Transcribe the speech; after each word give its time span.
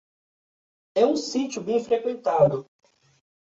É 0.95 1.05
um 1.05 1.15
sítio 1.15 1.61
bem 1.61 1.79
frequentado 1.83 2.67